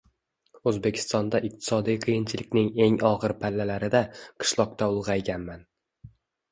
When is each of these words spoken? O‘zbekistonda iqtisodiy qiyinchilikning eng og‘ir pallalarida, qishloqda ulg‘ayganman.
O‘zbekistonda 0.71 1.41
iqtisodiy 1.49 1.99
qiyinchilikning 2.07 2.73
eng 2.89 2.99
og‘ir 3.13 3.37
pallalarida, 3.45 4.05
qishloqda 4.25 4.91
ulg‘ayganman. 4.97 5.67